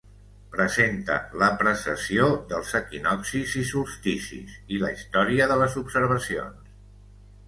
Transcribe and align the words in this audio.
Presenta 0.53 1.15
la 1.41 1.49
precessió 1.57 2.29
dels 2.53 2.71
equinoccis 2.79 3.53
i 3.63 3.65
solsticis, 3.73 4.55
i 4.77 4.79
la 4.85 4.89
història 4.95 5.49
de 5.53 5.59
les 5.63 5.77
observacions. 5.83 6.73